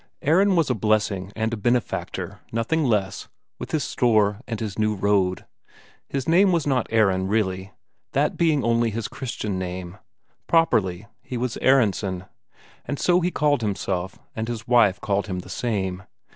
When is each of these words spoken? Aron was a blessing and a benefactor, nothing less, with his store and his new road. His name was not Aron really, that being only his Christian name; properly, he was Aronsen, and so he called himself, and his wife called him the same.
Aron 0.23 0.55
was 0.55 0.71
a 0.71 0.73
blessing 0.73 1.31
and 1.35 1.53
a 1.53 1.57
benefactor, 1.57 2.39
nothing 2.51 2.83
less, 2.85 3.27
with 3.59 3.69
his 3.69 3.83
store 3.83 4.39
and 4.47 4.59
his 4.59 4.79
new 4.79 4.95
road. 4.95 5.45
His 6.09 6.27
name 6.27 6.51
was 6.51 6.65
not 6.65 6.87
Aron 6.91 7.27
really, 7.27 7.71
that 8.13 8.35
being 8.35 8.63
only 8.63 8.89
his 8.89 9.07
Christian 9.07 9.59
name; 9.59 9.99
properly, 10.47 11.05
he 11.21 11.37
was 11.37 11.55
Aronsen, 11.61 12.25
and 12.85 12.97
so 12.97 13.21
he 13.21 13.29
called 13.29 13.61
himself, 13.61 14.17
and 14.35 14.47
his 14.47 14.67
wife 14.67 14.99
called 15.01 15.27
him 15.27 15.41
the 15.41 15.49
same. 15.49 16.01